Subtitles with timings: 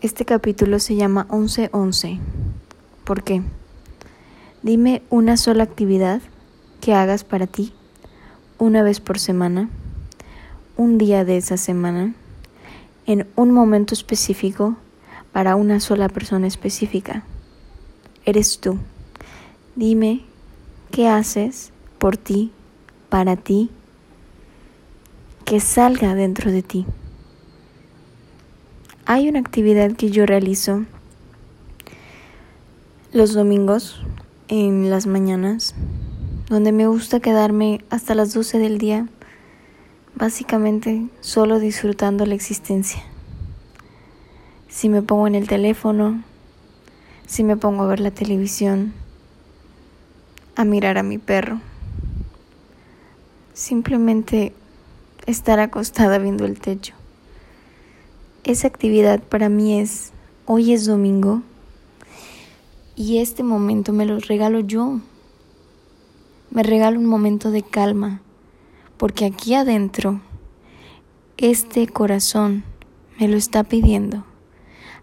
[0.00, 2.20] Este capítulo se llama 1111.
[3.02, 3.42] ¿Por qué?
[4.62, 6.22] Dime una sola actividad
[6.80, 7.72] que hagas para ti
[8.58, 9.68] una vez por semana,
[10.76, 12.14] un día de esa semana,
[13.06, 14.76] en un momento específico
[15.32, 17.24] para una sola persona específica.
[18.24, 18.78] Eres tú.
[19.74, 20.22] Dime
[20.92, 22.52] qué haces por ti,
[23.08, 23.68] para ti,
[25.44, 26.86] que salga dentro de ti.
[29.10, 30.84] Hay una actividad que yo realizo
[33.10, 34.02] los domingos
[34.48, 35.74] en las mañanas,
[36.50, 39.08] donde me gusta quedarme hasta las 12 del día,
[40.14, 43.02] básicamente solo disfrutando la existencia.
[44.68, 46.22] Si me pongo en el teléfono,
[47.26, 48.92] si me pongo a ver la televisión,
[50.54, 51.62] a mirar a mi perro,
[53.54, 54.52] simplemente
[55.24, 56.97] estar acostada viendo el techo.
[58.48, 60.14] Esa actividad para mí es,
[60.46, 61.42] hoy es domingo
[62.96, 65.00] y este momento me lo regalo yo.
[66.50, 68.22] Me regalo un momento de calma,
[68.96, 70.22] porque aquí adentro,
[71.36, 72.64] este corazón
[73.20, 74.24] me lo está pidiendo.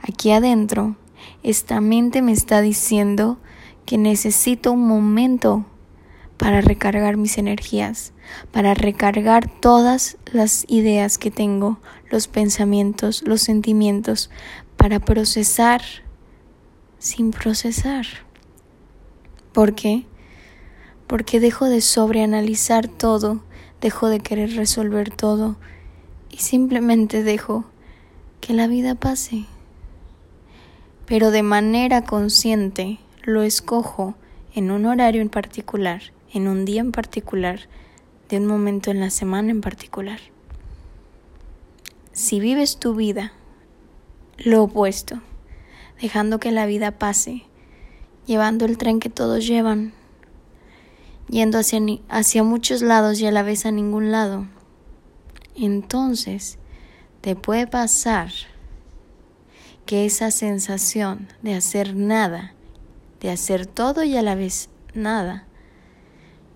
[0.00, 0.96] Aquí adentro,
[1.42, 3.36] esta mente me está diciendo
[3.84, 5.66] que necesito un momento
[6.36, 8.12] para recargar mis energías,
[8.50, 11.78] para recargar todas las ideas que tengo,
[12.10, 14.30] los pensamientos, los sentimientos,
[14.76, 15.82] para procesar
[16.98, 18.06] sin procesar.
[19.52, 20.06] ¿Por qué?
[21.06, 23.44] Porque dejo de sobreanalizar todo,
[23.80, 25.56] dejo de querer resolver todo
[26.30, 27.64] y simplemente dejo
[28.40, 29.44] que la vida pase.
[31.06, 34.14] Pero de manera consciente lo escojo
[34.54, 36.02] en un horario en particular
[36.34, 37.60] en un día en particular,
[38.28, 40.18] de un momento en la semana en particular.
[42.12, 43.32] Si vives tu vida
[44.38, 45.20] lo opuesto,
[46.00, 47.44] dejando que la vida pase,
[48.26, 49.92] llevando el tren que todos llevan,
[51.28, 54.46] yendo hacia, hacia muchos lados y a la vez a ningún lado,
[55.54, 56.58] entonces
[57.20, 58.32] te puede pasar
[59.86, 62.54] que esa sensación de hacer nada,
[63.20, 65.46] de hacer todo y a la vez nada,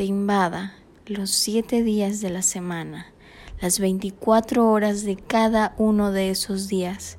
[0.00, 0.72] te invada
[1.04, 3.12] los siete días de la semana,
[3.60, 7.18] las 24 horas de cada uno de esos días.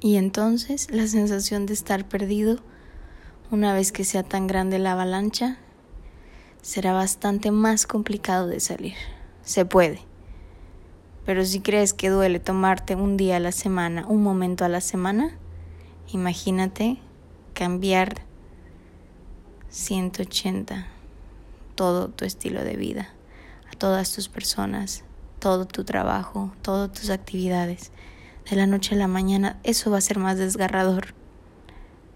[0.00, 2.58] Y entonces la sensación de estar perdido,
[3.52, 5.58] una vez que sea tan grande la avalancha,
[6.62, 8.96] será bastante más complicado de salir.
[9.42, 10.00] Se puede.
[11.24, 14.80] Pero si crees que duele tomarte un día a la semana, un momento a la
[14.80, 15.38] semana,
[16.08, 16.98] imagínate
[17.54, 18.22] cambiar
[19.68, 20.95] 180
[21.76, 23.10] todo tu estilo de vida,
[23.72, 25.04] a todas tus personas,
[25.38, 27.92] todo tu trabajo, todas tus actividades.
[28.50, 31.14] De la noche a la mañana, eso va a ser más desgarrador.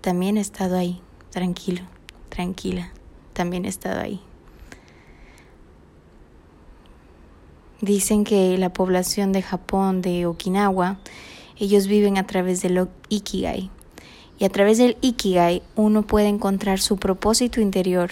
[0.01, 1.01] También he estado ahí,
[1.31, 1.83] tranquilo,
[2.29, 2.93] tranquila,
[3.33, 4.21] también he estado ahí.
[7.81, 10.99] Dicen que la población de Japón, de Okinawa,
[11.59, 13.71] ellos viven a través del Ikigai.
[14.39, 18.11] Y a través del Ikigai uno puede encontrar su propósito interior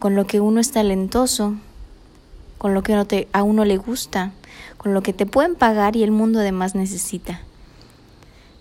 [0.00, 1.54] con lo que uno es talentoso,
[2.56, 4.32] con lo que a uno le gusta,
[4.78, 7.42] con lo que te pueden pagar y el mundo además necesita.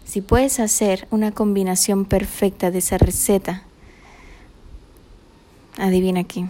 [0.04, 3.64] Si puedes hacer una combinación perfecta de esa receta,
[5.78, 6.48] adivina qué,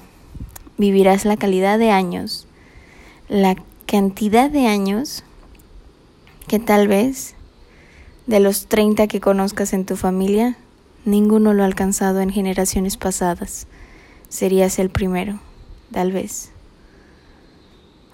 [0.80, 2.48] vivirás la calidad de años,
[3.28, 5.24] la cantidad de años
[6.48, 7.36] que tal vez
[8.26, 10.58] de los 30 que conozcas en tu familia,
[11.06, 13.68] ninguno lo ha alcanzado en generaciones pasadas
[14.30, 15.40] serías el primero,
[15.92, 16.52] tal vez.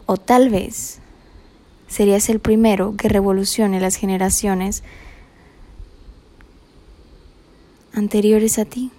[0.05, 0.99] O tal vez
[1.87, 4.83] serías el primero que revolucione las generaciones
[7.93, 8.91] anteriores a ti.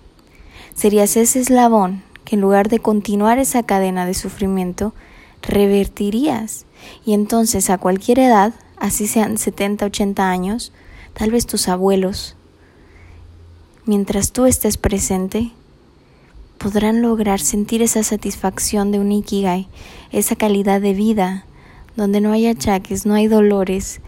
[0.75, 4.93] Serías ese eslabón que en lugar de continuar esa cadena de sufrimiento,
[5.43, 6.67] revertirías.
[7.05, 10.73] Y entonces a cualquier edad, así sean 70, 80 años,
[11.15, 12.37] tal vez tus abuelos,
[13.87, 15.53] mientras tú estés presente,
[16.59, 19.69] podrán lograr sentir esa satisfacción de un ikigai,
[20.11, 21.45] esa calidad de vida,
[21.97, 24.01] donde no hay achaques, no hay dolores,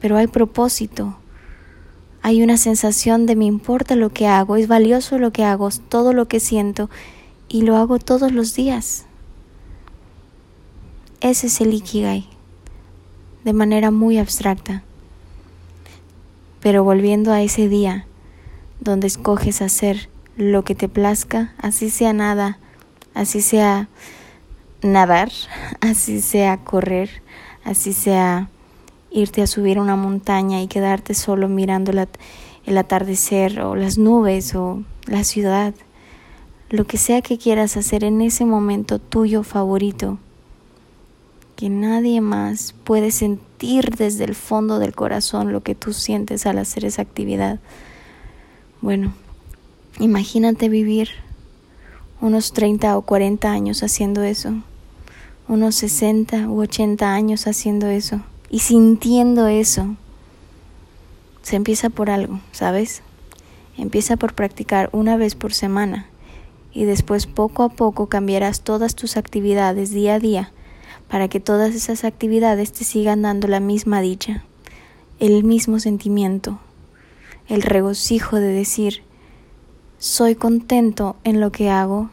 [0.00, 1.16] pero hay propósito.
[2.22, 6.12] Hay una sensación de me importa lo que hago, es valioso lo que hago, todo
[6.12, 6.90] lo que siento
[7.48, 9.06] y lo hago todos los días.
[11.20, 12.28] Ese es el ikigai,
[13.44, 14.82] de manera muy abstracta.
[16.60, 18.06] Pero volviendo a ese día
[18.80, 22.58] donde escoges hacer lo que te plazca, así sea nada,
[23.14, 23.88] así sea
[24.82, 25.30] nadar,
[25.80, 27.22] así sea correr,
[27.64, 28.48] así sea
[29.10, 34.82] irte a subir una montaña y quedarte solo mirando el atardecer o las nubes o
[35.06, 35.74] la ciudad,
[36.68, 40.18] lo que sea que quieras hacer en ese momento tuyo favorito,
[41.54, 46.58] que nadie más puede sentir desde el fondo del corazón lo que tú sientes al
[46.58, 47.60] hacer esa actividad.
[48.82, 49.14] Bueno,
[49.98, 51.10] imagínate vivir
[52.20, 54.54] unos 30 o 40 años haciendo eso,
[55.48, 58.20] unos 60 u 80 años haciendo eso
[58.50, 59.96] y sintiendo eso.
[61.42, 63.02] Se empieza por algo, ¿sabes?
[63.76, 66.06] Empieza por practicar una vez por semana
[66.72, 70.52] y después poco a poco cambiarás todas tus actividades día a día
[71.08, 74.44] para que todas esas actividades te sigan dando la misma dicha,
[75.20, 76.58] el mismo sentimiento,
[77.48, 79.05] el regocijo de decir,
[79.98, 82.10] soy contento en lo que hago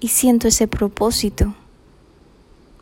[0.00, 1.54] y siento ese propósito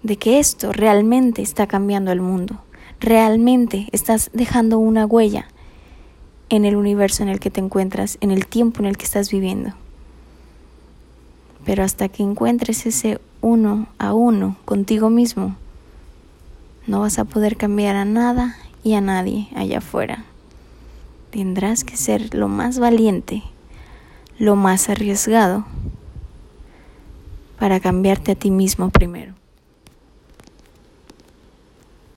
[0.03, 2.61] de que esto realmente está cambiando el mundo,
[3.00, 5.49] realmente estás dejando una huella
[6.49, 9.31] en el universo en el que te encuentras, en el tiempo en el que estás
[9.31, 9.75] viviendo.
[11.64, 15.56] Pero hasta que encuentres ese uno a uno contigo mismo,
[16.87, 20.25] no vas a poder cambiar a nada y a nadie allá afuera.
[21.36, 23.42] Tendrás que ser lo más valiente,
[24.38, 25.66] lo más arriesgado,
[27.58, 29.35] para cambiarte a ti mismo primero.